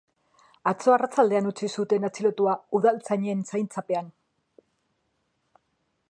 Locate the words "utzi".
1.49-1.67